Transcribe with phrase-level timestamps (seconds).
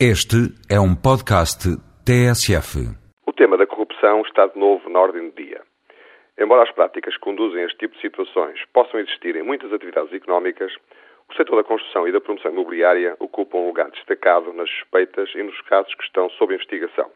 [0.00, 1.70] Este é um podcast
[2.02, 2.82] TSF.
[3.24, 5.62] O tema da corrupção está de novo na ordem do dia.
[6.36, 10.12] Embora as práticas que conduzem a este tipo de situações possam existir em muitas atividades
[10.12, 10.74] económicas,
[11.30, 15.44] o setor da construção e da promoção imobiliária ocupa um lugar destacado nas suspeitas e
[15.44, 17.08] nos casos que estão sob investigação.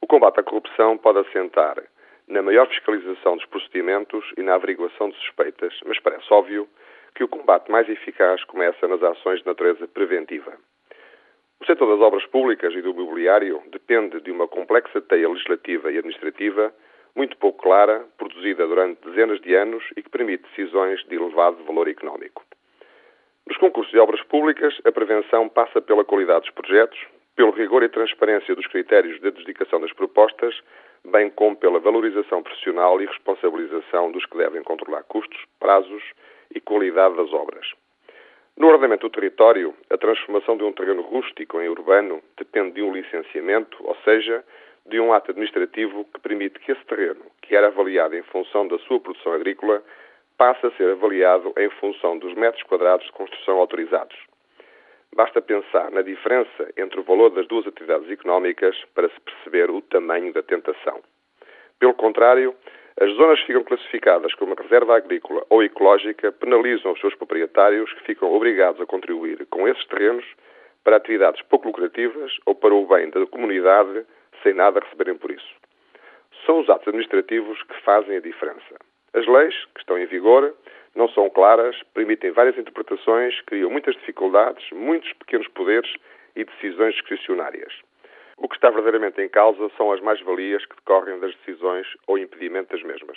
[0.00, 1.80] O combate à corrupção pode assentar
[2.26, 6.68] na maior fiscalização dos procedimentos e na averiguação de suspeitas, mas parece óbvio
[7.14, 10.58] que o combate mais eficaz começa nas ações de natureza preventiva.
[11.82, 16.72] Setor das obras públicas e do imobiliário depende de uma complexa teia legislativa e administrativa
[17.16, 21.88] muito pouco clara, produzida durante dezenas de anos e que permite decisões de elevado valor
[21.88, 22.44] económico.
[23.48, 27.00] Nos concursos de obras públicas, a prevenção passa pela qualidade dos projetos,
[27.34, 30.54] pelo rigor e transparência dos critérios de adjudicação das propostas,
[31.04, 36.04] bem como pela valorização profissional e responsabilização dos que devem controlar custos, prazos
[36.54, 37.66] e qualidade das obras.
[38.56, 42.92] No ordenamento do território, a transformação de um terreno rústico em urbano depende de um
[42.92, 44.44] licenciamento, ou seja,
[44.86, 48.78] de um ato administrativo que permite que esse terreno, que era avaliado em função da
[48.80, 49.82] sua produção agrícola,
[50.36, 54.16] passe a ser avaliado em função dos metros quadrados de construção autorizados.
[55.14, 59.80] Basta pensar na diferença entre o valor das duas atividades económicas para se perceber o
[59.82, 61.02] tamanho da tentação.
[61.78, 62.54] Pelo contrário,
[63.00, 68.04] as zonas que ficam classificadas como reserva agrícola ou ecológica penalizam os seus proprietários que
[68.04, 70.24] ficam obrigados a contribuir com esses terrenos
[70.84, 74.04] para atividades pouco lucrativas ou para o bem da comunidade
[74.42, 75.54] sem nada receberem por isso.
[76.44, 78.76] São os atos administrativos que fazem a diferença.
[79.14, 80.54] As leis, que estão em vigor,
[80.94, 85.92] não são claras, permitem várias interpretações, criam muitas dificuldades, muitos pequenos poderes
[86.34, 87.72] e decisões discricionárias.
[88.42, 92.74] O que está verdadeiramente em causa são as mais-valias que decorrem das decisões ou impedimento
[92.74, 93.16] das mesmas.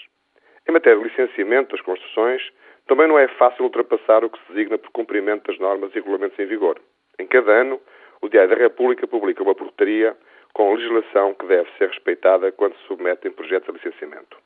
[0.70, 2.44] Em matéria de licenciamento das construções,
[2.86, 6.38] também não é fácil ultrapassar o que se designa por cumprimento das normas e regulamentos
[6.38, 6.80] em vigor.
[7.18, 7.82] Em cada ano,
[8.22, 10.16] o Diário da República publica uma portaria
[10.54, 14.38] com legislação que deve ser respeitada quando se submetem projetos a licenciamento.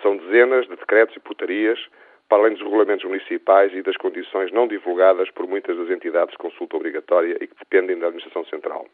[0.00, 1.78] São dezenas de decretos e portarias,
[2.26, 6.38] para além dos regulamentos municipais e das condições não divulgadas por muitas das entidades de
[6.38, 8.86] consulta obrigatória e que dependem da Administração Central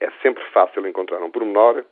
[0.00, 1.84] é sempre fácil encontrar um pormenor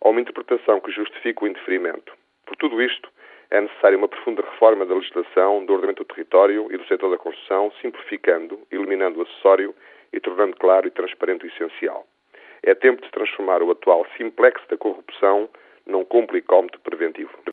[0.00, 2.12] ou uma interpretação que justifique o indeferimento.
[2.46, 3.08] Por tudo isto,
[3.50, 7.18] é necessária uma profunda reforma da legislação, do ordenamento do território e do setor da
[7.18, 9.74] construção, simplificando, eliminando o acessório
[10.12, 12.06] e tornando claro e transparente o essencial.
[12.62, 15.48] É tempo de transformar o atual simplex da corrupção
[15.86, 17.32] num complicómetro preventivo.